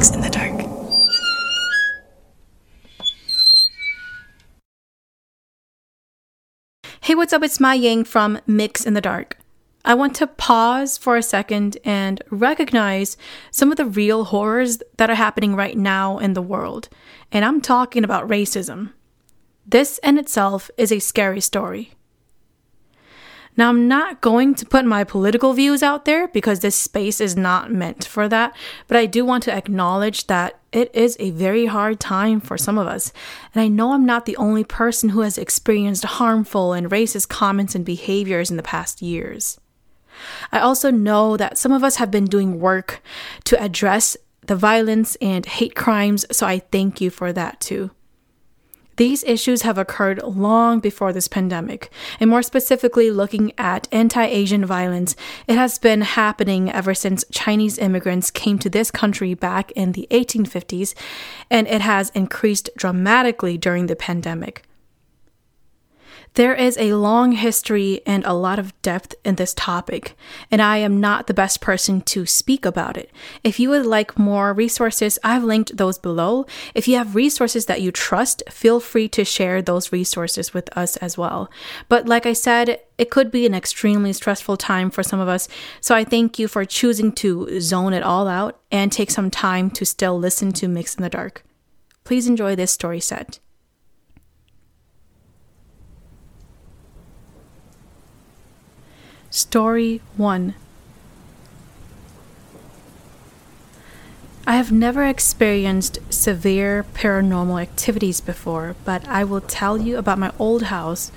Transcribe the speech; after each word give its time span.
In 0.00 0.22
the 0.22 0.30
Dark. 0.30 0.58
Hey, 7.02 7.14
what's 7.14 7.34
up? 7.34 7.42
It's 7.42 7.60
Mai 7.60 7.74
Yang 7.74 8.04
from 8.04 8.40
Mix 8.46 8.86
in 8.86 8.94
the 8.94 9.02
Dark. 9.02 9.36
I 9.84 9.92
want 9.92 10.16
to 10.16 10.26
pause 10.26 10.96
for 10.96 11.18
a 11.18 11.22
second 11.22 11.76
and 11.84 12.22
recognize 12.30 13.18
some 13.50 13.70
of 13.70 13.76
the 13.76 13.84
real 13.84 14.24
horrors 14.24 14.82
that 14.96 15.10
are 15.10 15.16
happening 15.16 15.54
right 15.54 15.76
now 15.76 16.16
in 16.16 16.32
the 16.32 16.40
world. 16.40 16.88
And 17.30 17.44
I'm 17.44 17.60
talking 17.60 18.02
about 18.02 18.26
racism. 18.26 18.94
This 19.66 20.00
in 20.02 20.16
itself 20.16 20.70
is 20.78 20.90
a 20.90 20.98
scary 20.98 21.42
story. 21.42 21.92
Now, 23.56 23.68
I'm 23.68 23.88
not 23.88 24.20
going 24.20 24.54
to 24.54 24.66
put 24.66 24.84
my 24.84 25.04
political 25.04 25.52
views 25.52 25.82
out 25.82 26.04
there 26.04 26.28
because 26.28 26.60
this 26.60 26.76
space 26.76 27.20
is 27.20 27.36
not 27.36 27.72
meant 27.72 28.04
for 28.04 28.28
that, 28.28 28.56
but 28.86 28.96
I 28.96 29.06
do 29.06 29.24
want 29.24 29.42
to 29.44 29.52
acknowledge 29.52 30.28
that 30.28 30.58
it 30.72 30.90
is 30.94 31.16
a 31.18 31.30
very 31.30 31.66
hard 31.66 31.98
time 31.98 32.40
for 32.40 32.56
some 32.56 32.78
of 32.78 32.86
us. 32.86 33.12
And 33.52 33.60
I 33.60 33.68
know 33.68 33.92
I'm 33.92 34.06
not 34.06 34.24
the 34.24 34.36
only 34.36 34.64
person 34.64 35.10
who 35.10 35.20
has 35.20 35.36
experienced 35.36 36.04
harmful 36.04 36.72
and 36.72 36.90
racist 36.90 37.28
comments 37.28 37.74
and 37.74 37.84
behaviors 37.84 38.50
in 38.50 38.56
the 38.56 38.62
past 38.62 39.02
years. 39.02 39.60
I 40.52 40.60
also 40.60 40.90
know 40.90 41.36
that 41.36 41.58
some 41.58 41.72
of 41.72 41.82
us 41.82 41.96
have 41.96 42.10
been 42.10 42.26
doing 42.26 42.60
work 42.60 43.02
to 43.44 43.60
address 43.60 44.16
the 44.46 44.56
violence 44.56 45.16
and 45.16 45.44
hate 45.44 45.74
crimes, 45.74 46.24
so 46.30 46.46
I 46.46 46.60
thank 46.60 47.00
you 47.00 47.10
for 47.10 47.32
that 47.32 47.60
too. 47.60 47.90
These 49.00 49.24
issues 49.24 49.62
have 49.62 49.78
occurred 49.78 50.22
long 50.22 50.78
before 50.78 51.10
this 51.10 51.26
pandemic, 51.26 51.90
and 52.20 52.28
more 52.28 52.42
specifically, 52.42 53.10
looking 53.10 53.50
at 53.56 53.88
anti 53.90 54.22
Asian 54.26 54.66
violence, 54.66 55.16
it 55.48 55.54
has 55.54 55.78
been 55.78 56.02
happening 56.02 56.70
ever 56.70 56.92
since 56.92 57.24
Chinese 57.32 57.78
immigrants 57.78 58.30
came 58.30 58.58
to 58.58 58.68
this 58.68 58.90
country 58.90 59.32
back 59.32 59.70
in 59.70 59.92
the 59.92 60.06
1850s, 60.10 60.92
and 61.48 61.66
it 61.66 61.80
has 61.80 62.10
increased 62.10 62.68
dramatically 62.76 63.56
during 63.56 63.86
the 63.86 63.96
pandemic. 63.96 64.66
There 66.34 66.54
is 66.54 66.78
a 66.78 66.94
long 66.94 67.32
history 67.32 68.02
and 68.06 68.24
a 68.24 68.32
lot 68.32 68.60
of 68.60 68.80
depth 68.82 69.16
in 69.24 69.34
this 69.34 69.52
topic, 69.52 70.16
and 70.48 70.62
I 70.62 70.76
am 70.76 71.00
not 71.00 71.26
the 71.26 71.34
best 71.34 71.60
person 71.60 72.02
to 72.02 72.24
speak 72.24 72.64
about 72.64 72.96
it. 72.96 73.10
If 73.42 73.58
you 73.58 73.70
would 73.70 73.84
like 73.84 74.16
more 74.16 74.54
resources, 74.54 75.18
I've 75.24 75.42
linked 75.42 75.76
those 75.76 75.98
below. 75.98 76.46
If 76.72 76.86
you 76.86 76.96
have 76.96 77.16
resources 77.16 77.66
that 77.66 77.82
you 77.82 77.90
trust, 77.90 78.44
feel 78.48 78.78
free 78.78 79.08
to 79.08 79.24
share 79.24 79.60
those 79.60 79.90
resources 79.90 80.54
with 80.54 80.74
us 80.76 80.96
as 80.98 81.18
well. 81.18 81.50
But 81.88 82.06
like 82.06 82.26
I 82.26 82.32
said, 82.32 82.80
it 82.96 83.10
could 83.10 83.32
be 83.32 83.44
an 83.44 83.54
extremely 83.54 84.12
stressful 84.12 84.56
time 84.56 84.90
for 84.90 85.02
some 85.02 85.18
of 85.18 85.28
us, 85.28 85.48
so 85.80 85.96
I 85.96 86.04
thank 86.04 86.38
you 86.38 86.46
for 86.46 86.64
choosing 86.64 87.10
to 87.12 87.60
zone 87.60 87.92
it 87.92 88.04
all 88.04 88.28
out 88.28 88.60
and 88.70 88.92
take 88.92 89.10
some 89.10 89.30
time 89.32 89.68
to 89.72 89.84
still 89.84 90.16
listen 90.16 90.52
to 90.52 90.68
Mix 90.68 90.94
in 90.94 91.02
the 91.02 91.10
Dark. 91.10 91.42
Please 92.04 92.28
enjoy 92.28 92.54
this 92.54 92.70
story 92.70 93.00
set. 93.00 93.40
Story 99.32 100.00
1 100.16 100.56
I 104.44 104.56
have 104.56 104.72
never 104.72 105.04
experienced 105.04 106.00
severe 106.12 106.84
paranormal 106.94 107.62
activities 107.62 108.20
before, 108.20 108.74
but 108.84 109.06
I 109.06 109.22
will 109.22 109.40
tell 109.40 109.78
you 109.78 109.98
about 109.98 110.18
my 110.18 110.32
old 110.36 110.64
house 110.64 111.12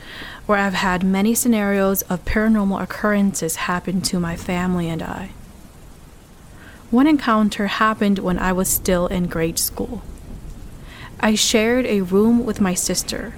where 0.46 0.60
I've 0.60 0.76
had 0.76 1.04
many 1.04 1.34
scenarios 1.34 2.04
of 2.04 2.24
paranormal 2.24 2.84
occurrences 2.84 3.56
happen 3.56 4.00
to 4.02 4.20
my 4.20 4.36
family 4.36 4.90
and 4.90 5.02
I. 5.02 5.32
One 6.92 7.08
encounter 7.08 7.66
happened 7.66 8.20
when 8.20 8.38
I 8.38 8.52
was 8.52 8.70
still 8.70 9.08
in 9.08 9.26
grade 9.26 9.58
school. 9.58 10.04
I 11.20 11.34
shared 11.34 11.88
a 11.88 12.02
room 12.02 12.46
with 12.46 12.62
my 12.62 12.76
sister. 12.76 13.34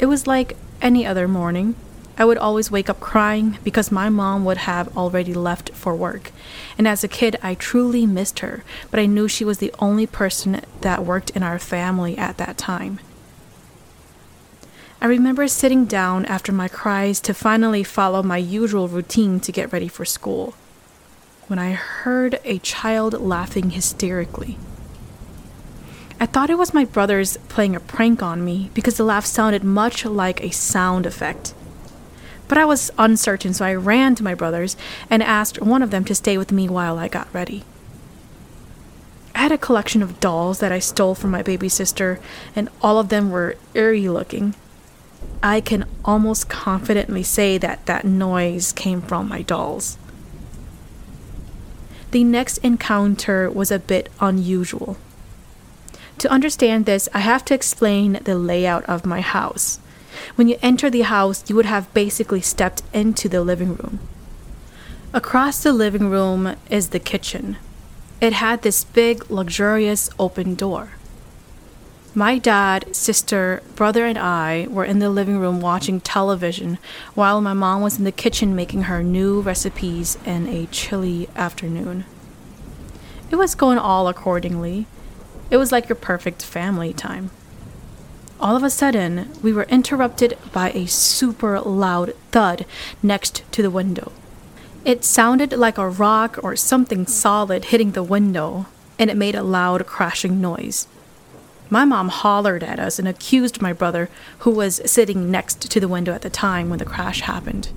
It 0.00 0.06
was 0.06 0.26
like 0.26 0.56
any 0.82 1.06
other 1.06 1.28
morning. 1.28 1.76
I 2.16 2.24
would 2.24 2.38
always 2.38 2.70
wake 2.70 2.90
up 2.90 3.00
crying 3.00 3.58
because 3.64 3.90
my 3.90 4.08
mom 4.08 4.44
would 4.44 4.58
have 4.58 4.96
already 4.96 5.32
left 5.32 5.70
for 5.70 5.94
work. 5.94 6.32
And 6.76 6.86
as 6.86 7.02
a 7.02 7.08
kid, 7.08 7.36
I 7.42 7.54
truly 7.54 8.06
missed 8.06 8.40
her, 8.40 8.62
but 8.90 9.00
I 9.00 9.06
knew 9.06 9.28
she 9.28 9.44
was 9.44 9.58
the 9.58 9.74
only 9.78 10.06
person 10.06 10.60
that 10.82 11.04
worked 11.04 11.30
in 11.30 11.42
our 11.42 11.58
family 11.58 12.18
at 12.18 12.36
that 12.36 12.58
time. 12.58 13.00
I 15.00 15.06
remember 15.06 15.48
sitting 15.48 15.86
down 15.86 16.26
after 16.26 16.52
my 16.52 16.68
cries 16.68 17.20
to 17.22 17.32
finally 17.32 17.82
follow 17.82 18.22
my 18.22 18.36
usual 18.36 18.86
routine 18.86 19.40
to 19.40 19.52
get 19.52 19.72
ready 19.72 19.88
for 19.88 20.04
school 20.04 20.54
when 21.46 21.58
I 21.58 21.72
heard 21.72 22.38
a 22.44 22.58
child 22.58 23.14
laughing 23.14 23.70
hysterically. 23.70 24.56
I 26.20 26.26
thought 26.26 26.50
it 26.50 26.58
was 26.58 26.74
my 26.74 26.84
brothers 26.84 27.38
playing 27.48 27.74
a 27.74 27.80
prank 27.80 28.22
on 28.22 28.44
me 28.44 28.70
because 28.74 28.98
the 28.98 29.04
laugh 29.04 29.24
sounded 29.24 29.64
much 29.64 30.04
like 30.04 30.44
a 30.44 30.50
sound 30.50 31.06
effect. 31.06 31.54
But 32.50 32.58
I 32.58 32.64
was 32.64 32.90
uncertain, 32.98 33.54
so 33.54 33.64
I 33.64 33.74
ran 33.74 34.16
to 34.16 34.24
my 34.24 34.34
brothers 34.34 34.76
and 35.08 35.22
asked 35.22 35.62
one 35.62 35.82
of 35.82 35.92
them 35.92 36.04
to 36.06 36.16
stay 36.16 36.36
with 36.36 36.50
me 36.50 36.68
while 36.68 36.98
I 36.98 37.06
got 37.06 37.32
ready. 37.32 37.62
I 39.36 39.38
had 39.38 39.52
a 39.52 39.56
collection 39.56 40.02
of 40.02 40.18
dolls 40.18 40.58
that 40.58 40.72
I 40.72 40.80
stole 40.80 41.14
from 41.14 41.30
my 41.30 41.42
baby 41.42 41.68
sister, 41.68 42.18
and 42.56 42.68
all 42.82 42.98
of 42.98 43.08
them 43.08 43.30
were 43.30 43.54
eerie 43.72 44.08
looking. 44.08 44.56
I 45.40 45.60
can 45.60 45.84
almost 46.04 46.48
confidently 46.48 47.22
say 47.22 47.56
that 47.58 47.86
that 47.86 48.04
noise 48.04 48.72
came 48.72 49.00
from 49.00 49.28
my 49.28 49.42
dolls. 49.42 49.96
The 52.10 52.24
next 52.24 52.58
encounter 52.58 53.48
was 53.48 53.70
a 53.70 53.78
bit 53.78 54.08
unusual. 54.18 54.96
To 56.18 56.28
understand 56.28 56.84
this, 56.84 57.08
I 57.14 57.20
have 57.20 57.44
to 57.44 57.54
explain 57.54 58.18
the 58.24 58.34
layout 58.34 58.84
of 58.86 59.06
my 59.06 59.20
house. 59.20 59.78
When 60.34 60.48
you 60.48 60.58
enter 60.62 60.90
the 60.90 61.02
house, 61.02 61.48
you 61.48 61.56
would 61.56 61.66
have 61.66 61.92
basically 61.94 62.40
stepped 62.40 62.82
into 62.92 63.28
the 63.28 63.42
living 63.42 63.74
room. 63.76 64.00
Across 65.12 65.62
the 65.62 65.72
living 65.72 66.08
room 66.08 66.56
is 66.70 66.90
the 66.90 67.00
kitchen. 67.00 67.56
It 68.20 68.34
had 68.34 68.62
this 68.62 68.84
big, 68.84 69.30
luxurious 69.30 70.10
open 70.18 70.54
door. 70.54 70.90
My 72.14 72.38
dad, 72.38 72.94
sister, 72.94 73.62
brother, 73.76 74.04
and 74.04 74.18
I 74.18 74.66
were 74.68 74.84
in 74.84 74.98
the 74.98 75.08
living 75.08 75.38
room 75.38 75.60
watching 75.60 76.00
television 76.00 76.78
while 77.14 77.40
my 77.40 77.52
mom 77.52 77.82
was 77.82 77.98
in 77.98 78.04
the 78.04 78.12
kitchen 78.12 78.56
making 78.56 78.82
her 78.82 79.02
new 79.02 79.40
recipes 79.40 80.18
in 80.26 80.48
a 80.48 80.66
chilly 80.66 81.28
afternoon. 81.36 82.04
It 83.30 83.36
was 83.36 83.54
going 83.54 83.78
all 83.78 84.08
accordingly. 84.08 84.86
It 85.50 85.56
was 85.56 85.70
like 85.70 85.88
your 85.88 85.96
perfect 85.96 86.44
family 86.44 86.92
time. 86.92 87.30
All 88.40 88.56
of 88.56 88.62
a 88.62 88.70
sudden, 88.70 89.28
we 89.42 89.52
were 89.52 89.64
interrupted 89.64 90.38
by 90.50 90.70
a 90.70 90.86
super 90.86 91.60
loud 91.60 92.14
thud 92.30 92.64
next 93.02 93.42
to 93.52 93.60
the 93.60 93.68
window. 93.70 94.12
It 94.82 95.04
sounded 95.04 95.52
like 95.52 95.76
a 95.76 95.86
rock 95.86 96.38
or 96.42 96.56
something 96.56 97.06
solid 97.06 97.66
hitting 97.66 97.92
the 97.92 98.02
window, 98.02 98.64
and 98.98 99.10
it 99.10 99.16
made 99.18 99.34
a 99.34 99.42
loud 99.42 99.86
crashing 99.86 100.40
noise. 100.40 100.88
My 101.68 101.84
mom 101.84 102.08
hollered 102.08 102.64
at 102.64 102.80
us 102.80 102.98
and 102.98 103.06
accused 103.06 103.60
my 103.60 103.74
brother, 103.74 104.08
who 104.38 104.50
was 104.50 104.80
sitting 104.90 105.30
next 105.30 105.70
to 105.70 105.78
the 105.78 105.86
window 105.86 106.14
at 106.14 106.22
the 106.22 106.30
time 106.30 106.70
when 106.70 106.78
the 106.78 106.86
crash 106.86 107.20
happened. 107.20 107.68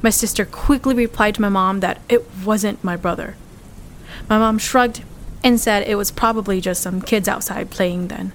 My 0.00 0.10
sister 0.10 0.46
quickly 0.46 0.94
replied 0.94 1.34
to 1.34 1.42
my 1.42 1.50
mom 1.50 1.80
that 1.80 2.00
it 2.08 2.24
wasn't 2.42 2.82
my 2.82 2.96
brother. 2.96 3.36
My 4.30 4.38
mom 4.38 4.56
shrugged 4.56 5.02
and 5.44 5.60
said 5.60 5.86
it 5.86 5.96
was 5.96 6.10
probably 6.10 6.58
just 6.62 6.82
some 6.82 7.02
kids 7.02 7.28
outside 7.28 7.68
playing 7.68 8.08
then. 8.08 8.32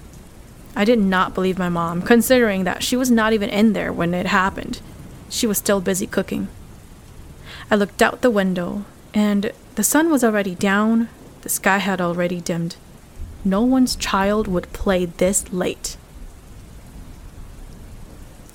I 0.76 0.84
did 0.84 0.98
not 0.98 1.34
believe 1.34 1.58
my 1.58 1.68
mom, 1.68 2.02
considering 2.02 2.64
that 2.64 2.82
she 2.82 2.96
was 2.96 3.10
not 3.10 3.32
even 3.32 3.48
in 3.48 3.74
there 3.74 3.92
when 3.92 4.12
it 4.12 4.26
happened. 4.26 4.80
She 5.28 5.46
was 5.46 5.58
still 5.58 5.80
busy 5.80 6.06
cooking. 6.06 6.48
I 7.70 7.76
looked 7.76 8.02
out 8.02 8.22
the 8.22 8.30
window, 8.30 8.84
and 9.12 9.52
the 9.76 9.84
sun 9.84 10.10
was 10.10 10.24
already 10.24 10.54
down, 10.54 11.08
the 11.42 11.48
sky 11.48 11.78
had 11.78 12.00
already 12.00 12.40
dimmed. 12.40 12.76
No 13.44 13.62
one's 13.62 13.94
child 13.94 14.48
would 14.48 14.72
play 14.72 15.04
this 15.04 15.52
late. 15.52 15.96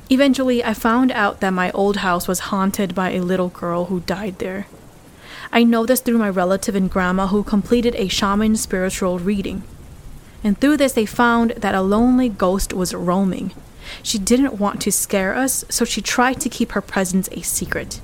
Eventually, 0.10 0.63
I 0.63 0.74
found 0.74 1.12
out 1.12 1.39
that 1.39 1.51
my 1.54 1.72
old 1.72 1.98
house 1.98 2.27
was 2.27 2.50
haunted 2.51 2.95
by 2.95 3.12
a 3.12 3.22
little 3.22 3.50
girl 3.50 3.86
who 3.86 4.01
died 4.01 4.39
there. 4.39 4.68
I 5.51 5.63
know 5.63 5.86
this 5.86 6.01
through 6.01 6.18
my 6.18 6.30
relative 6.30 6.75
and 6.75 6.89
grandma 6.89 7.27
who 7.27 7.44
completed 7.44 7.95
a 7.95 8.07
shaman 8.07 8.56
spiritual 8.56 9.19
reading 9.19 9.63
and 10.44 10.59
through 10.59 10.77
this 10.77 10.94
they 10.94 11.06
found 11.06 11.51
that 11.51 11.75
a 11.75 11.81
lonely 11.81 12.30
ghost 12.30 12.74
was 12.74 12.94
roaming. 12.94 13.51
She 14.03 14.19
didn't 14.19 14.59
want 14.59 14.81
to 14.81 14.91
scare 14.91 15.36
us, 15.36 15.65
so 15.69 15.86
she 15.86 16.01
tried 16.01 16.39
to 16.41 16.50
keep 16.50 16.71
her 16.74 16.81
presence 16.81 17.27
a 17.31 17.41
secret. 17.41 18.01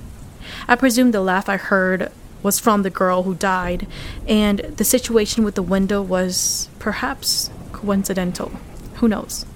I 0.68 0.76
presume 0.76 1.10
the 1.10 1.20
laugh 1.20 1.48
I 1.48 1.56
heard 1.56 2.10
was 2.42 2.58
from 2.60 2.82
the 2.82 2.90
girl 2.90 3.22
who 3.24 3.34
died, 3.34 3.86
and 4.26 4.60
the 4.60 4.84
situation 4.84 5.44
with 5.44 5.54
the 5.54 5.62
window 5.62 6.02
was 6.02 6.68
perhaps 6.78 7.50
coincidental. 7.72 8.52
Who 8.96 9.08
knows? 9.08 9.46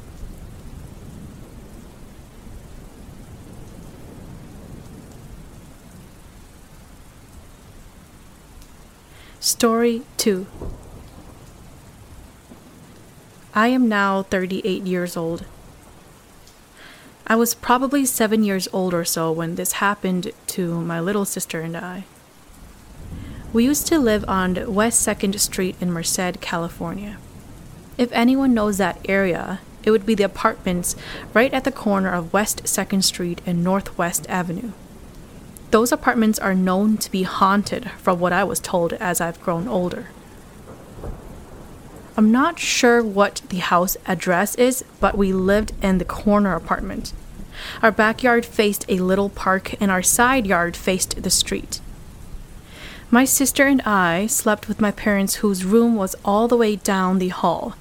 Story 9.38 10.02
2 10.18 10.46
I 13.52 13.66
am 13.68 13.88
now 13.88 14.22
38 14.22 14.86
years 14.86 15.16
old. 15.16 15.44
I 17.26 17.34
was 17.34 17.52
probably 17.52 18.06
seven 18.06 18.44
years 18.44 18.68
old 18.72 18.94
or 18.94 19.04
so 19.04 19.32
when 19.32 19.56
this 19.56 19.72
happened 19.72 20.30
to 20.48 20.80
my 20.82 21.00
little 21.00 21.24
sister 21.24 21.60
and 21.60 21.76
I. 21.76 22.04
We 23.52 23.64
used 23.64 23.88
to 23.88 23.98
live 23.98 24.24
on 24.28 24.72
West 24.72 25.04
2nd 25.04 25.36
Street 25.40 25.74
in 25.80 25.90
Merced, 25.90 26.40
California. 26.40 27.18
If 27.98 28.12
anyone 28.12 28.54
knows 28.54 28.78
that 28.78 29.00
area, 29.08 29.58
it 29.82 29.90
would 29.90 30.06
be 30.06 30.14
the 30.14 30.22
apartments 30.22 30.94
right 31.34 31.52
at 31.52 31.64
the 31.64 31.72
corner 31.72 32.12
of 32.12 32.32
West 32.32 32.62
2nd 32.62 33.02
Street 33.02 33.40
and 33.44 33.64
Northwest 33.64 34.26
Avenue. 34.28 34.70
Those 35.72 35.90
apartments 35.90 36.38
are 36.38 36.54
known 36.54 36.98
to 36.98 37.10
be 37.10 37.24
haunted, 37.24 37.90
from 37.98 38.20
what 38.20 38.32
I 38.32 38.44
was 38.44 38.60
told 38.60 38.92
as 38.94 39.20
I've 39.20 39.42
grown 39.42 39.66
older. 39.66 40.06
I'm 42.16 42.32
not 42.32 42.58
sure 42.58 43.02
what 43.02 43.42
the 43.48 43.58
house 43.58 43.96
address 44.06 44.54
is, 44.56 44.84
but 45.00 45.16
we 45.16 45.32
lived 45.32 45.72
in 45.82 45.98
the 45.98 46.04
corner 46.04 46.54
apartment. 46.54 47.12
Our 47.82 47.92
backyard 47.92 48.44
faced 48.44 48.84
a 48.88 48.98
little 48.98 49.28
park, 49.28 49.80
and 49.80 49.90
our 49.90 50.02
side 50.02 50.46
yard 50.46 50.76
faced 50.76 51.22
the 51.22 51.30
street. 51.30 51.80
My 53.10 53.24
sister 53.24 53.66
and 53.66 53.82
I 53.82 54.26
slept 54.26 54.68
with 54.68 54.80
my 54.80 54.90
parents, 54.90 55.36
whose 55.36 55.64
room 55.64 55.96
was 55.96 56.14
all 56.24 56.48
the 56.48 56.56
way 56.56 56.76
down 56.76 57.18
the 57.18 57.28
hall. 57.28 57.74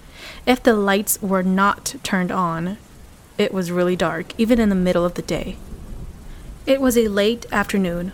If 0.46 0.64
the 0.64 0.74
lights 0.74 1.22
were 1.22 1.44
not 1.44 1.96
turned 2.04 2.32
on, 2.32 2.78
it 3.38 3.54
was 3.54 3.72
really 3.72 3.96
dark, 3.96 4.34
even 4.40 4.60
in 4.60 4.70
the 4.70 4.76
middle 4.76 5.06
of 5.06 5.14
the 5.14 5.22
day. 5.22 5.58
It 6.66 6.82
was 6.82 6.98
a 6.98 7.08
late 7.08 7.46
afternoon. 7.52 8.12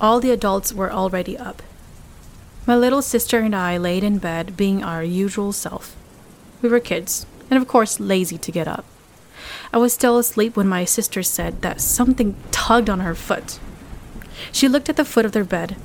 All 0.00 0.20
the 0.20 0.32
adults 0.32 0.72
were 0.72 0.92
already 0.92 1.36
up. 1.36 1.62
My 2.66 2.76
little 2.76 3.02
sister 3.02 3.38
and 3.38 3.56
I 3.56 3.78
laid 3.78 4.04
in 4.04 4.18
bed, 4.18 4.56
being 4.56 4.84
our 4.84 5.02
usual 5.02 5.52
self. 5.52 5.96
We 6.60 6.68
were 6.68 6.80
kids, 6.80 7.24
and 7.50 7.60
of 7.60 7.66
course, 7.66 7.98
lazy 7.98 8.36
to 8.38 8.52
get 8.52 8.68
up. 8.68 8.84
I 9.72 9.78
was 9.78 9.94
still 9.94 10.18
asleep 10.18 10.56
when 10.56 10.68
my 10.68 10.84
sister 10.84 11.22
said 11.22 11.62
that 11.62 11.80
something 11.80 12.36
tugged 12.50 12.90
on 12.90 13.00
her 13.00 13.14
foot. 13.14 13.58
She 14.52 14.68
looked 14.68 14.88
at 14.88 14.96
the 14.96 15.04
foot 15.04 15.24
of 15.24 15.32
their 15.32 15.44
bed. 15.44 15.76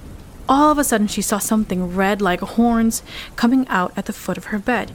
All 0.49 0.71
of 0.71 0.77
a 0.77 0.83
sudden, 0.83 1.07
she 1.07 1.21
saw 1.21 1.39
something 1.39 1.95
red 1.95 2.21
like 2.21 2.41
horns 2.41 3.03
coming 3.35 3.67
out 3.69 3.93
at 3.95 4.05
the 4.05 4.13
foot 4.13 4.37
of 4.37 4.45
her 4.45 4.59
bed. 4.59 4.91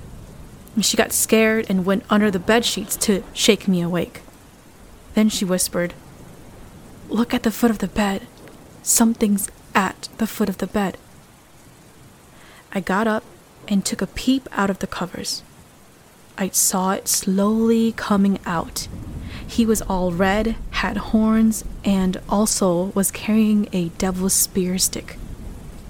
She 0.80 0.96
got 0.96 1.12
scared 1.12 1.66
and 1.68 1.84
went 1.84 2.04
under 2.08 2.30
the 2.30 2.38
bed 2.38 2.64
sheets 2.64 2.94
to 2.96 3.24
shake 3.32 3.66
me 3.66 3.80
awake. 3.80 4.20
Then 5.14 5.28
she 5.28 5.44
whispered, 5.44 5.94
Look 7.08 7.34
at 7.34 7.42
the 7.42 7.50
foot 7.50 7.70
of 7.70 7.78
the 7.78 7.88
bed. 7.88 8.26
Something's 8.82 9.48
at 9.74 10.08
the 10.18 10.26
foot 10.26 10.48
of 10.48 10.58
the 10.58 10.68
bed. 10.68 10.96
I 12.72 12.80
got 12.80 13.06
up 13.06 13.24
and 13.66 13.84
took 13.84 14.00
a 14.00 14.06
peep 14.06 14.48
out 14.52 14.70
of 14.70 14.78
the 14.78 14.86
covers. 14.86 15.42
I 16.38 16.50
saw 16.50 16.92
it 16.92 17.08
slowly 17.08 17.92
coming 17.92 18.38
out. 18.46 18.88
He 19.46 19.66
was 19.66 19.82
all 19.82 20.12
red, 20.12 20.56
had 20.70 20.96
horns, 20.96 21.64
and 21.84 22.20
also 22.28 22.92
was 22.94 23.10
carrying 23.10 23.68
a 23.72 23.88
devil's 23.90 24.32
spear 24.32 24.78
stick. 24.78 25.18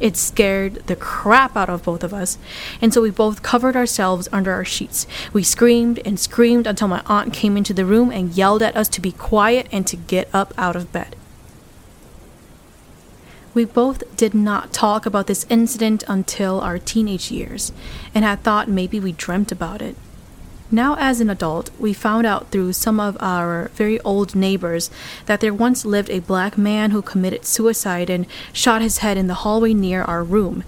It 0.00 0.16
scared 0.16 0.86
the 0.86 0.96
crap 0.96 1.56
out 1.56 1.68
of 1.68 1.84
both 1.84 2.02
of 2.02 2.14
us, 2.14 2.38
and 2.80 2.94
so 2.94 3.02
we 3.02 3.10
both 3.10 3.42
covered 3.42 3.76
ourselves 3.76 4.28
under 4.32 4.50
our 4.52 4.64
sheets. 4.64 5.06
We 5.34 5.42
screamed 5.42 6.00
and 6.06 6.18
screamed 6.18 6.66
until 6.66 6.88
my 6.88 7.02
aunt 7.04 7.34
came 7.34 7.58
into 7.58 7.74
the 7.74 7.84
room 7.84 8.10
and 8.10 8.32
yelled 8.32 8.62
at 8.62 8.76
us 8.76 8.88
to 8.88 9.02
be 9.02 9.12
quiet 9.12 9.68
and 9.70 9.86
to 9.86 9.96
get 9.96 10.28
up 10.34 10.54
out 10.56 10.74
of 10.74 10.90
bed. 10.90 11.14
We 13.52 13.64
both 13.64 14.16
did 14.16 14.32
not 14.32 14.72
talk 14.72 15.06
about 15.06 15.26
this 15.26 15.44
incident 15.48 16.04
until 16.06 16.60
our 16.60 16.78
teenage 16.78 17.32
years, 17.32 17.72
and 18.14 18.24
had 18.24 18.42
thought 18.42 18.68
maybe 18.68 19.00
we 19.00 19.12
dreamt 19.12 19.50
about 19.50 19.82
it. 19.82 19.96
Now, 20.70 20.96
as 21.00 21.20
an 21.20 21.28
adult, 21.28 21.70
we 21.80 21.92
found 21.92 22.26
out 22.26 22.50
through 22.50 22.74
some 22.74 23.00
of 23.00 23.16
our 23.20 23.72
very 23.74 23.98
old 24.02 24.36
neighbors 24.36 24.88
that 25.26 25.40
there 25.40 25.52
once 25.52 25.84
lived 25.84 26.10
a 26.10 26.20
black 26.20 26.56
man 26.56 26.92
who 26.92 27.02
committed 27.02 27.44
suicide 27.44 28.08
and 28.08 28.24
shot 28.52 28.82
his 28.82 28.98
head 28.98 29.16
in 29.16 29.26
the 29.26 29.42
hallway 29.42 29.74
near 29.74 30.02
our 30.02 30.22
room, 30.22 30.62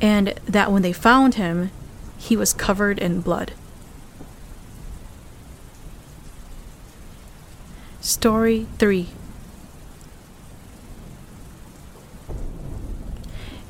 and 0.00 0.28
that 0.46 0.72
when 0.72 0.80
they 0.80 0.92
found 0.92 1.34
him, 1.34 1.70
he 2.16 2.34
was 2.34 2.54
covered 2.54 2.98
in 2.98 3.20
blood. 3.20 3.52
Story 8.00 8.66
3 8.78 9.08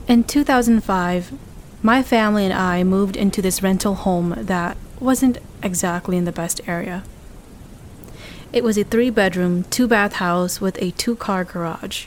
In 0.09 0.23
2005, 0.23 1.33
my 1.83 2.01
family 2.01 2.45
and 2.45 2.55
I 2.55 2.85
moved 2.85 3.17
into 3.17 3.43
this 3.43 3.61
rental 3.61 3.97
home 3.97 4.37
that 4.39 4.77
wasn't 5.01 5.39
exactly 5.65 6.17
in 6.17 6.25
the 6.25 6.31
best 6.31 6.61
area. 6.69 7.03
It 8.53 8.63
was 8.63 8.79
a 8.79 8.85
three 8.85 9.11
bedroom, 9.11 9.65
two 9.65 9.89
bath 9.89 10.15
house 10.15 10.61
with 10.61 10.81
a 10.81 10.93
two 10.93 11.17
car 11.17 11.43
garage. 11.43 12.07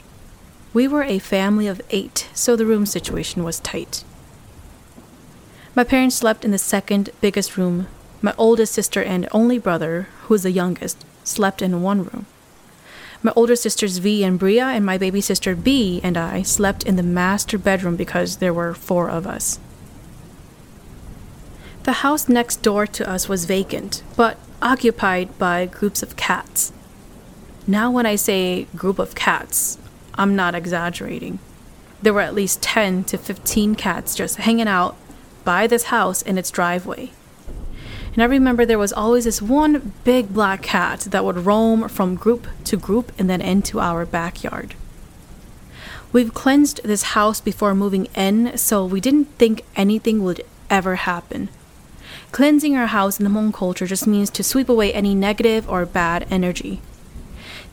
We 0.72 0.88
were 0.88 1.02
a 1.02 1.18
family 1.18 1.66
of 1.66 1.82
eight, 1.90 2.30
so 2.32 2.56
the 2.56 2.64
room 2.64 2.86
situation 2.86 3.44
was 3.44 3.60
tight. 3.60 4.02
My 5.74 5.84
parents 5.84 6.16
slept 6.16 6.42
in 6.42 6.52
the 6.52 6.58
second 6.58 7.10
biggest 7.20 7.58
room. 7.58 7.86
My 8.22 8.32
oldest 8.38 8.72
sister 8.72 9.02
and 9.02 9.28
only 9.30 9.58
brother, 9.58 10.08
who 10.22 10.34
was 10.34 10.44
the 10.44 10.50
youngest, 10.50 11.04
slept 11.22 11.60
in 11.60 11.82
one 11.82 12.04
room. 12.04 12.24
My 13.22 13.32
older 13.36 13.56
sisters 13.56 13.98
V 13.98 14.24
and 14.24 14.38
Bria 14.38 14.64
and 14.64 14.84
my 14.84 14.96
baby 14.96 15.20
sister 15.20 15.54
B 15.54 16.00
and 16.02 16.16
I 16.16 16.42
slept 16.42 16.84
in 16.84 16.96
the 16.96 17.02
master 17.02 17.58
bedroom 17.58 17.96
because 17.96 18.36
there 18.36 18.54
were 18.54 18.72
four 18.72 19.10
of 19.10 19.26
us. 19.26 19.58
The 21.82 21.92
house 22.04 22.28
next 22.28 22.62
door 22.62 22.86
to 22.86 23.08
us 23.08 23.28
was 23.28 23.44
vacant, 23.44 24.02
but 24.16 24.38
occupied 24.62 25.38
by 25.38 25.66
groups 25.66 26.02
of 26.02 26.16
cats. 26.16 26.72
Now, 27.66 27.90
when 27.90 28.06
I 28.06 28.16
say 28.16 28.64
group 28.76 28.98
of 28.98 29.14
cats, 29.14 29.78
I'm 30.14 30.34
not 30.34 30.54
exaggerating. 30.54 31.38
There 32.02 32.14
were 32.14 32.20
at 32.20 32.34
least 32.34 32.62
10 32.62 33.04
to 33.04 33.18
15 33.18 33.74
cats 33.74 34.14
just 34.14 34.36
hanging 34.36 34.68
out 34.68 34.96
by 35.44 35.66
this 35.66 35.84
house 35.84 36.22
in 36.22 36.38
its 36.38 36.50
driveway. 36.50 37.12
And 38.14 38.22
I 38.22 38.26
remember 38.26 38.64
there 38.64 38.78
was 38.78 38.92
always 38.92 39.24
this 39.24 39.40
one 39.40 39.92
big 40.04 40.34
black 40.34 40.62
cat 40.62 41.00
that 41.10 41.24
would 41.24 41.46
roam 41.46 41.88
from 41.88 42.16
group 42.16 42.48
to 42.64 42.76
group 42.76 43.12
and 43.18 43.30
then 43.30 43.40
into 43.40 43.78
our 43.78 44.04
backyard. 44.04 44.74
We've 46.12 46.34
cleansed 46.34 46.80
this 46.82 47.14
house 47.14 47.40
before 47.40 47.74
moving 47.74 48.06
in, 48.16 48.58
so 48.58 48.84
we 48.84 49.00
didn't 49.00 49.26
think 49.38 49.64
anything 49.76 50.24
would 50.24 50.42
ever 50.68 50.96
happen. 50.96 51.48
Cleansing 52.32 52.76
our 52.76 52.88
house 52.88 53.20
in 53.20 53.24
the 53.24 53.30
Hmong 53.30 53.54
culture 53.54 53.86
just 53.86 54.08
means 54.08 54.30
to 54.30 54.42
sweep 54.42 54.68
away 54.68 54.92
any 54.92 55.14
negative 55.14 55.68
or 55.68 55.86
bad 55.86 56.26
energy. 56.28 56.80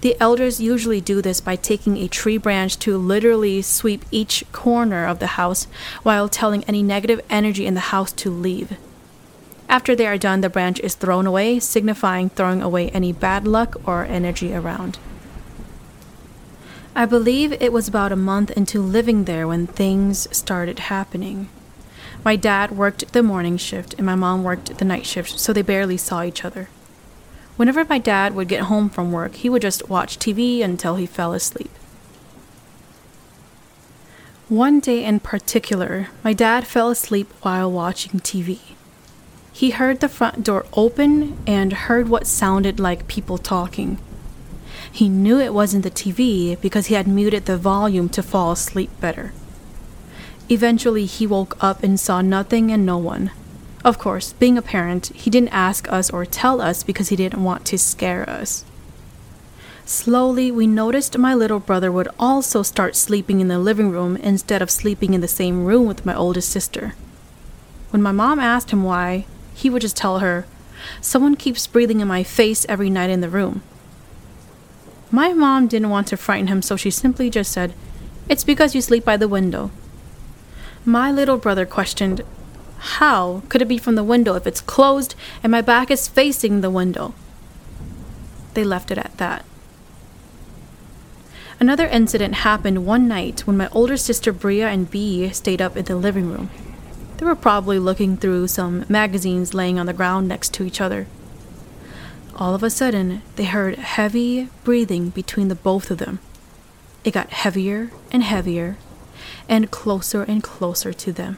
The 0.01 0.15
elders 0.19 0.61
usually 0.61 1.01
do 1.01 1.23
this 1.23 1.41
by 1.41 1.55
taking 1.55 1.97
a 1.97 2.07
tree 2.07 2.37
branch 2.37 2.77
to 2.79 2.97
literally 2.97 3.63
sweep 3.63 4.05
each 4.11 4.43
corner 4.51 5.07
of 5.07 5.17
the 5.17 5.27
house 5.27 5.65
while 6.03 6.29
telling 6.29 6.63
any 6.65 6.83
negative 6.83 7.21
energy 7.31 7.65
in 7.65 7.73
the 7.73 7.79
house 7.79 8.11
to 8.13 8.29
leave. 8.29 8.77
After 9.69 9.95
they 9.95 10.07
are 10.07 10.17
done, 10.17 10.41
the 10.41 10.49
branch 10.49 10.79
is 10.79 10.95
thrown 10.95 11.27
away, 11.27 11.59
signifying 11.59 12.29
throwing 12.29 12.61
away 12.61 12.89
any 12.89 13.11
bad 13.11 13.45
luck 13.45 13.75
or 13.85 14.05
energy 14.05 14.53
around. 14.53 14.97
I 16.95 17.05
believe 17.05 17.51
it 17.51 17.73
was 17.73 17.87
about 17.87 18.11
a 18.11 18.15
month 18.15 18.49
into 18.51 18.81
living 18.81 19.25
there 19.25 19.47
when 19.47 19.67
things 19.67 20.27
started 20.35 20.79
happening. 20.79 21.49
My 22.23 22.35
dad 22.35 22.71
worked 22.71 23.13
the 23.13 23.21
morning 23.21 23.57
shift 23.57 23.93
and 23.95 24.05
my 24.05 24.15
mom 24.15 24.43
worked 24.43 24.77
the 24.77 24.85
night 24.85 25.05
shift, 25.05 25.37
so 25.39 25.53
they 25.53 25.61
barely 25.61 25.97
saw 25.97 26.23
each 26.23 26.43
other. 26.43 26.69
Whenever 27.57 27.85
my 27.85 27.99
dad 27.99 28.35
would 28.35 28.47
get 28.47 28.63
home 28.63 28.89
from 28.89 29.11
work, 29.11 29.35
he 29.35 29.49
would 29.49 29.61
just 29.61 29.89
watch 29.89 30.17
TV 30.17 30.63
until 30.63 30.95
he 30.95 31.05
fell 31.05 31.33
asleep. 31.33 31.71
One 34.47 34.79
day 34.79 35.03
in 35.03 35.19
particular, 35.19 36.07
my 36.23 36.33
dad 36.33 36.65
fell 36.65 36.89
asleep 36.89 37.31
while 37.41 37.71
watching 37.71 38.21
TV. 38.21 38.76
He 39.57 39.71
heard 39.71 40.01
the 40.01 40.07
front 40.07 40.43
door 40.43 40.67
open 40.73 41.35
and 41.47 41.73
heard 41.73 42.09
what 42.09 42.27
sounded 42.27 42.79
like 42.79 43.07
people 43.07 43.39
talking. 43.39 43.97
He 44.91 45.09
knew 45.09 45.39
it 45.39 45.51
wasn't 45.51 45.83
the 45.83 45.89
TV 45.89 46.61
because 46.61 46.85
he 46.85 46.93
had 46.93 47.07
muted 47.07 47.47
the 47.47 47.57
volume 47.57 48.07
to 48.09 48.21
fall 48.21 48.51
asleep 48.51 48.91
better. 49.01 49.33
Eventually, 50.47 51.07
he 51.07 51.25
woke 51.25 51.57
up 51.59 51.81
and 51.81 51.99
saw 51.99 52.21
nothing 52.21 52.71
and 52.71 52.85
no 52.85 52.99
one. 52.99 53.31
Of 53.83 53.97
course, 53.97 54.33
being 54.33 54.59
a 54.59 54.61
parent, 54.61 55.07
he 55.15 55.31
didn't 55.31 55.49
ask 55.49 55.91
us 55.91 56.11
or 56.11 56.23
tell 56.23 56.61
us 56.61 56.83
because 56.83 57.09
he 57.09 57.15
didn't 57.15 57.43
want 57.43 57.65
to 57.65 57.79
scare 57.79 58.29
us. 58.29 58.63
Slowly, 59.85 60.51
we 60.51 60.67
noticed 60.67 61.17
my 61.17 61.33
little 61.33 61.59
brother 61.59 61.91
would 61.91 62.09
also 62.19 62.61
start 62.61 62.95
sleeping 62.95 63.39
in 63.39 63.47
the 63.47 63.57
living 63.57 63.89
room 63.89 64.17
instead 64.17 64.61
of 64.61 64.69
sleeping 64.69 65.15
in 65.15 65.21
the 65.21 65.27
same 65.27 65.65
room 65.65 65.87
with 65.87 66.05
my 66.05 66.15
oldest 66.15 66.51
sister. 66.51 66.93
When 67.89 68.03
my 68.03 68.11
mom 68.11 68.37
asked 68.37 68.69
him 68.69 68.83
why, 68.83 69.25
he 69.57 69.71
would 69.71 69.81
just 69.81 69.97
tell 69.97 70.19
her, 70.19 70.45
Someone 71.01 71.35
keeps 71.35 71.65
breathing 71.65 71.99
in 71.99 72.07
my 72.07 72.23
face 72.23 72.63
every 72.69 72.91
night 72.91 73.09
in 73.09 73.21
the 73.21 73.29
room. 73.29 73.63
My 75.09 75.33
mom 75.33 75.67
didn't 75.67 75.89
want 75.89 76.07
to 76.07 76.17
frighten 76.17 76.45
him, 76.45 76.61
so 76.61 76.75
she 76.75 76.91
simply 76.91 77.31
just 77.31 77.51
said, 77.51 77.73
It's 78.29 78.43
because 78.43 78.75
you 78.75 78.81
sleep 78.81 79.03
by 79.03 79.17
the 79.17 79.27
window. 79.27 79.71
My 80.85 81.11
little 81.11 81.37
brother 81.37 81.65
questioned, 81.65 82.21
How 82.99 83.41
could 83.49 83.63
it 83.63 83.67
be 83.67 83.79
from 83.79 83.95
the 83.95 84.03
window 84.03 84.35
if 84.35 84.45
it's 84.45 84.61
closed 84.61 85.15
and 85.41 85.51
my 85.51 85.61
back 85.61 85.89
is 85.89 86.07
facing 86.07 86.61
the 86.61 86.69
window? 86.69 87.15
They 88.53 88.63
left 88.63 88.91
it 88.91 88.99
at 88.99 89.17
that. 89.17 89.43
Another 91.59 91.87
incident 91.87 92.35
happened 92.35 92.85
one 92.85 93.07
night 93.07 93.47
when 93.47 93.57
my 93.57 93.69
older 93.69 93.97
sister 93.97 94.31
Bria 94.31 94.67
and 94.67 94.91
Bee 94.91 95.29
stayed 95.31 95.63
up 95.63 95.75
in 95.75 95.85
the 95.85 95.95
living 95.95 96.29
room. 96.29 96.51
They 97.17 97.25
were 97.25 97.35
probably 97.35 97.79
looking 97.79 98.17
through 98.17 98.47
some 98.47 98.85
magazines 98.87 99.53
laying 99.53 99.79
on 99.79 99.87
the 99.87 99.93
ground 99.93 100.27
next 100.27 100.53
to 100.55 100.63
each 100.63 100.79
other. 100.79 101.07
All 102.35 102.53
of 102.53 102.61
a 102.61 102.69
sudden, 102.69 103.23
they 103.35 103.45
heard 103.45 103.75
heavy 103.77 104.49
breathing 104.63 105.09
between 105.09 105.47
the 105.47 105.55
both 105.55 105.89
of 105.89 105.97
them. 105.97 106.19
It 107.03 107.11
got 107.11 107.31
heavier 107.31 107.91
and 108.11 108.21
heavier 108.21 108.77
and 109.49 109.71
closer 109.71 110.23
and 110.23 110.43
closer 110.43 110.93
to 110.93 111.11
them. 111.11 111.37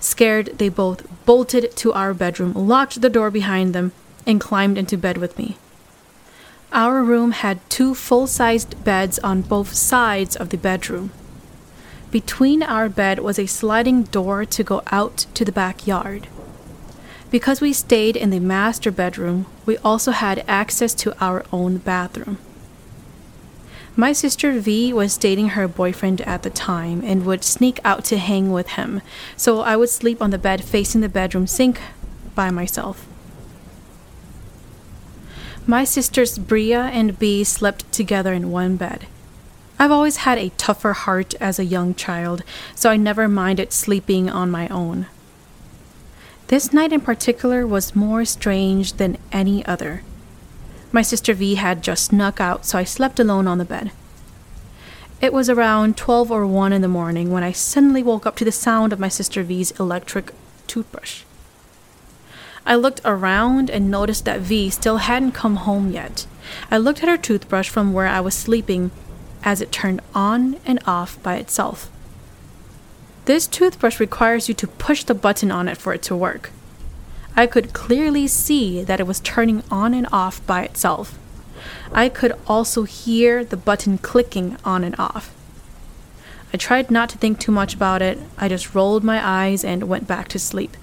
Scared, 0.00 0.58
they 0.58 0.68
both 0.68 1.06
bolted 1.24 1.74
to 1.76 1.92
our 1.92 2.12
bedroom, 2.12 2.52
locked 2.52 3.00
the 3.00 3.08
door 3.08 3.30
behind 3.30 3.74
them, 3.74 3.92
and 4.26 4.40
climbed 4.40 4.76
into 4.76 4.98
bed 4.98 5.16
with 5.16 5.38
me. 5.38 5.56
Our 6.72 7.02
room 7.02 7.30
had 7.30 7.68
two 7.70 7.94
full 7.94 8.26
sized 8.26 8.84
beds 8.84 9.18
on 9.20 9.42
both 9.42 9.72
sides 9.72 10.36
of 10.36 10.50
the 10.50 10.58
bedroom. 10.58 11.10
Between 12.10 12.62
our 12.62 12.88
bed 12.88 13.18
was 13.18 13.38
a 13.38 13.46
sliding 13.46 14.04
door 14.04 14.46
to 14.46 14.64
go 14.64 14.82
out 14.90 15.26
to 15.34 15.44
the 15.44 15.52
backyard. 15.52 16.26
Because 17.30 17.60
we 17.60 17.74
stayed 17.74 18.16
in 18.16 18.30
the 18.30 18.40
master 18.40 18.90
bedroom, 18.90 19.44
we 19.66 19.76
also 19.78 20.12
had 20.12 20.44
access 20.48 20.94
to 20.94 21.14
our 21.22 21.44
own 21.52 21.76
bathroom. 21.76 22.38
My 23.94 24.12
sister 24.12 24.58
V 24.58 24.92
was 24.92 25.18
dating 25.18 25.50
her 25.50 25.68
boyfriend 25.68 26.22
at 26.22 26.44
the 26.44 26.50
time 26.50 27.02
and 27.04 27.26
would 27.26 27.44
sneak 27.44 27.80
out 27.84 28.04
to 28.06 28.16
hang 28.16 28.52
with 28.52 28.68
him, 28.68 29.02
so 29.36 29.60
I 29.60 29.76
would 29.76 29.90
sleep 29.90 30.22
on 30.22 30.30
the 30.30 30.38
bed 30.38 30.64
facing 30.64 31.02
the 31.02 31.08
bedroom 31.08 31.46
sink 31.46 31.80
by 32.34 32.50
myself. 32.50 33.06
My 35.66 35.84
sisters 35.84 36.38
Bria 36.38 36.84
and 36.84 37.18
B 37.18 37.44
slept 37.44 37.90
together 37.92 38.32
in 38.32 38.50
one 38.50 38.76
bed. 38.76 39.06
I've 39.80 39.92
always 39.92 40.18
had 40.18 40.38
a 40.38 40.50
tougher 40.50 40.92
heart 40.92 41.34
as 41.40 41.58
a 41.58 41.64
young 41.64 41.94
child, 41.94 42.42
so 42.74 42.90
I 42.90 42.96
never 42.96 43.28
minded 43.28 43.72
sleeping 43.72 44.28
on 44.28 44.50
my 44.50 44.66
own. 44.68 45.06
This 46.48 46.72
night 46.72 46.92
in 46.92 47.00
particular 47.00 47.64
was 47.64 47.94
more 47.94 48.24
strange 48.24 48.94
than 48.94 49.18
any 49.30 49.64
other. 49.66 50.02
My 50.90 51.02
sister 51.02 51.32
V 51.32 51.54
had 51.54 51.82
just 51.82 52.06
snuck 52.06 52.40
out, 52.40 52.66
so 52.66 52.78
I 52.78 52.84
slept 52.84 53.20
alone 53.20 53.46
on 53.46 53.58
the 53.58 53.64
bed. 53.64 53.92
It 55.20 55.32
was 55.32 55.48
around 55.48 55.96
12 55.96 56.30
or 56.30 56.46
1 56.46 56.72
in 56.72 56.82
the 56.82 56.88
morning 56.88 57.30
when 57.30 57.44
I 57.44 57.52
suddenly 57.52 58.02
woke 58.02 58.26
up 58.26 58.34
to 58.36 58.44
the 58.44 58.52
sound 58.52 58.92
of 58.92 58.98
my 58.98 59.08
sister 59.08 59.42
V's 59.42 59.72
electric 59.78 60.32
toothbrush. 60.66 61.22
I 62.66 62.74
looked 62.74 63.00
around 63.04 63.70
and 63.70 63.90
noticed 63.90 64.24
that 64.24 64.40
V 64.40 64.70
still 64.70 64.98
hadn't 64.98 65.32
come 65.32 65.56
home 65.56 65.92
yet. 65.92 66.26
I 66.70 66.78
looked 66.78 67.02
at 67.02 67.08
her 67.08 67.16
toothbrush 67.16 67.68
from 67.68 67.92
where 67.92 68.06
I 68.06 68.20
was 68.20 68.34
sleeping 68.34 68.90
as 69.42 69.60
it 69.60 69.72
turned 69.72 70.00
on 70.14 70.56
and 70.66 70.78
off 70.86 71.22
by 71.22 71.36
itself. 71.36 71.90
This 73.24 73.46
toothbrush 73.46 74.00
requires 74.00 74.48
you 74.48 74.54
to 74.54 74.66
push 74.66 75.04
the 75.04 75.14
button 75.14 75.50
on 75.50 75.68
it 75.68 75.76
for 75.76 75.92
it 75.92 76.02
to 76.04 76.16
work. 76.16 76.50
I 77.36 77.46
could 77.46 77.72
clearly 77.72 78.26
see 78.26 78.82
that 78.82 79.00
it 79.00 79.06
was 79.06 79.20
turning 79.20 79.62
on 79.70 79.94
and 79.94 80.06
off 80.10 80.44
by 80.46 80.62
itself. 80.62 81.18
I 81.92 82.08
could 82.08 82.32
also 82.46 82.84
hear 82.84 83.44
the 83.44 83.56
button 83.56 83.98
clicking 83.98 84.56
on 84.64 84.82
and 84.82 84.98
off. 84.98 85.34
I 86.52 86.56
tried 86.56 86.90
not 86.90 87.10
to 87.10 87.18
think 87.18 87.38
too 87.38 87.52
much 87.52 87.74
about 87.74 88.00
it, 88.00 88.18
I 88.38 88.48
just 88.48 88.74
rolled 88.74 89.04
my 89.04 89.24
eyes 89.24 89.64
and 89.64 89.88
went 89.88 90.08
back 90.08 90.28
to 90.28 90.38
sleep. 90.38 90.76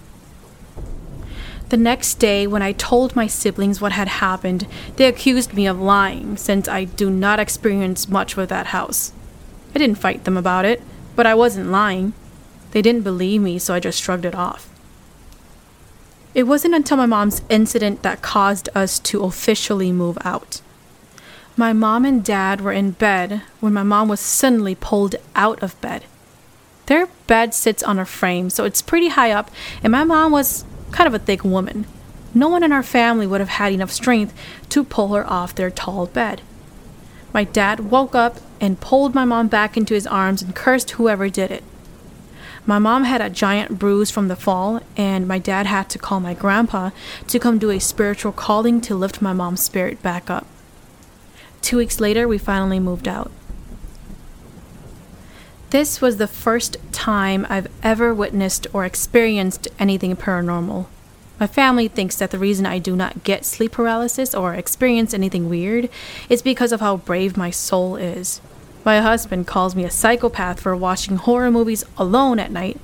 The 1.75 1.81
next 1.81 2.19
day, 2.19 2.47
when 2.47 2.61
I 2.61 2.71
told 2.71 3.17
my 3.17 3.27
siblings 3.27 3.81
what 3.81 3.91
had 3.91 4.07
happened, 4.07 4.65
they 4.95 5.07
accused 5.07 5.53
me 5.53 5.67
of 5.67 5.77
lying, 5.77 6.37
since 6.37 6.69
I 6.69 6.85
do 6.85 7.09
not 7.09 7.37
experience 7.37 8.07
much 8.07 8.37
with 8.37 8.47
that 8.47 8.67
house. 8.67 9.11
I 9.75 9.79
didn't 9.79 9.97
fight 9.97 10.23
them 10.23 10.37
about 10.37 10.63
it, 10.63 10.81
but 11.17 11.27
I 11.27 11.35
wasn't 11.35 11.71
lying. 11.71 12.13
They 12.71 12.81
didn't 12.81 13.01
believe 13.01 13.41
me, 13.41 13.59
so 13.59 13.73
I 13.73 13.81
just 13.81 14.01
shrugged 14.01 14.23
it 14.23 14.33
off. 14.33 14.69
It 16.33 16.43
wasn't 16.43 16.75
until 16.75 16.95
my 16.95 17.07
mom's 17.07 17.41
incident 17.49 18.03
that 18.03 18.21
caused 18.21 18.69
us 18.73 18.97
to 18.99 19.25
officially 19.25 19.91
move 19.91 20.17
out. 20.21 20.61
My 21.57 21.73
mom 21.73 22.05
and 22.05 22.23
dad 22.23 22.61
were 22.61 22.71
in 22.71 22.91
bed 22.91 23.41
when 23.59 23.73
my 23.73 23.83
mom 23.83 24.07
was 24.07 24.21
suddenly 24.21 24.75
pulled 24.75 25.17
out 25.35 25.61
of 25.61 25.81
bed. 25.81 26.05
Their 26.85 27.09
bed 27.27 27.53
sits 27.53 27.83
on 27.83 27.99
a 27.99 28.05
frame, 28.05 28.49
so 28.49 28.63
it's 28.63 28.81
pretty 28.81 29.09
high 29.09 29.31
up, 29.31 29.51
and 29.83 29.91
my 29.91 30.05
mom 30.05 30.31
was 30.31 30.63
kind 30.95 31.07
of 31.07 31.13
a 31.13 31.19
thick 31.19 31.43
woman. 31.43 31.85
No 32.33 32.47
one 32.47 32.63
in 32.63 32.71
our 32.71 32.81
family 32.81 33.27
would 33.27 33.41
have 33.41 33.49
had 33.49 33.73
enough 33.73 33.91
strength 33.91 34.33
to 34.69 34.85
pull 34.85 35.13
her 35.13 35.29
off 35.29 35.53
their 35.53 35.69
tall 35.69 36.05
bed. 36.05 36.41
My 37.33 37.43
dad 37.43 37.91
woke 37.91 38.15
up 38.15 38.37
and 38.61 38.79
pulled 38.79 39.13
my 39.13 39.25
mom 39.25 39.49
back 39.49 39.75
into 39.75 39.93
his 39.93 40.07
arms 40.07 40.41
and 40.41 40.55
cursed 40.55 40.91
whoever 40.91 41.27
did 41.27 41.51
it. 41.51 41.65
My 42.65 42.79
mom 42.79 43.03
had 43.03 43.19
a 43.19 43.29
giant 43.29 43.77
bruise 43.77 44.09
from 44.09 44.29
the 44.29 44.37
fall, 44.37 44.79
and 44.95 45.27
my 45.27 45.37
dad 45.37 45.65
had 45.65 45.89
to 45.89 45.99
call 45.99 46.21
my 46.21 46.33
grandpa 46.33 46.91
to 47.27 47.39
come 47.39 47.59
do 47.59 47.71
a 47.71 47.79
spiritual 47.79 48.31
calling 48.31 48.79
to 48.81 48.95
lift 48.95 49.21
my 49.21 49.33
mom's 49.33 49.61
spirit 49.61 50.01
back 50.01 50.29
up. 50.29 50.47
Two 51.61 51.77
weeks 51.77 51.99
later, 51.99 52.25
we 52.25 52.37
finally 52.37 52.79
moved 52.79 53.07
out. 53.07 53.31
This 55.75 55.99
was 55.99 56.15
the 56.15 56.25
first 56.25 56.77
time 56.93 57.45
I've 57.49 57.67
ever 57.83 58.13
witnessed 58.13 58.65
or 58.71 58.85
experienced 58.85 59.67
anything 59.77 60.15
paranormal. 60.15 60.85
My 61.37 61.47
family 61.47 61.89
thinks 61.89 62.15
that 62.15 62.31
the 62.31 62.39
reason 62.39 62.65
I 62.65 62.79
do 62.79 62.95
not 62.95 63.25
get 63.25 63.43
sleep 63.43 63.73
paralysis 63.73 64.33
or 64.33 64.53
experience 64.53 65.13
anything 65.13 65.49
weird 65.49 65.89
is 66.29 66.41
because 66.41 66.71
of 66.71 66.79
how 66.79 66.95
brave 66.95 67.35
my 67.35 67.49
soul 67.49 67.97
is. 67.97 68.39
My 68.85 69.01
husband 69.01 69.47
calls 69.47 69.75
me 69.75 69.83
a 69.83 69.89
psychopath 69.89 70.61
for 70.61 70.77
watching 70.77 71.17
horror 71.17 71.51
movies 71.51 71.83
alone 71.97 72.39
at 72.39 72.53
night 72.53 72.79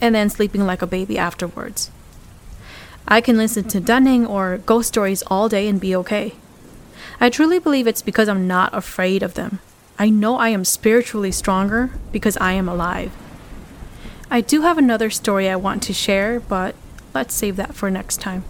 and 0.00 0.14
then 0.14 0.30
sleeping 0.30 0.64
like 0.64 0.80
a 0.80 0.86
baby 0.86 1.18
afterwards. 1.18 1.90
I 3.06 3.20
can 3.20 3.36
listen 3.36 3.64
to 3.64 3.80
Dunning 3.80 4.24
or 4.24 4.62
ghost 4.64 4.88
stories 4.88 5.22
all 5.26 5.50
day 5.50 5.68
and 5.68 5.78
be 5.78 5.94
okay. 5.96 6.32
I 7.20 7.28
truly 7.28 7.58
believe 7.58 7.86
it's 7.86 8.00
because 8.00 8.30
I'm 8.30 8.48
not 8.48 8.72
afraid 8.72 9.22
of 9.22 9.34
them. 9.34 9.58
I 9.98 10.10
know 10.10 10.36
I 10.36 10.48
am 10.48 10.64
spiritually 10.64 11.30
stronger 11.30 11.90
because 12.10 12.36
I 12.38 12.52
am 12.52 12.68
alive. 12.68 13.12
I 14.30 14.40
do 14.40 14.62
have 14.62 14.78
another 14.78 15.10
story 15.10 15.48
I 15.48 15.56
want 15.56 15.82
to 15.84 15.92
share, 15.92 16.40
but 16.40 16.74
let's 17.14 17.34
save 17.34 17.56
that 17.56 17.74
for 17.74 17.90
next 17.90 18.20
time. 18.20 18.44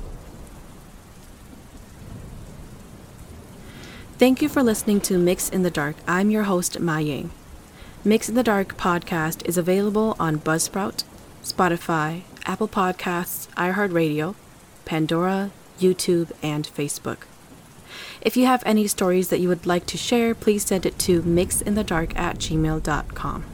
Thank 4.17 4.41
you 4.41 4.49
for 4.49 4.63
listening 4.63 5.01
to 5.03 5.19
Mix 5.19 5.51
in 5.51 5.65
the 5.65 5.71
Dark. 5.71 5.97
I'm 6.07 6.31
your 6.31 6.45
host, 6.45 6.81
Mai 6.81 7.01
Yang. 7.01 7.31
Mix 8.05 8.29
in 8.29 8.37
the 8.37 8.43
Dark 8.43 8.79
podcast 8.79 9.45
is 9.45 9.59
available 9.59 10.17
on 10.19 10.39
Buzzsprout, 10.39 11.05
Spotify, 11.43 12.23
Apple 12.47 12.69
Podcasts, 12.69 13.49
iHeartRadio, 13.55 14.35
Pandora, 14.85 15.51
YouTube, 15.79 16.33
and 16.43 16.67
Facebook. 16.67 17.25
If 18.21 18.37
you 18.37 18.47
have 18.47 18.63
any 18.67 18.87
stories 18.87 19.29
that 19.29 19.41
you 19.41 19.49
would 19.49 19.67
like 19.67 19.87
to 19.87 19.97
share, 19.97 20.35
please 20.35 20.65
send 20.65 20.87
it 20.87 20.99
to 21.01 21.23
mixinthedark 21.23 22.17
at 22.17 22.39
gmail.com. 22.39 23.45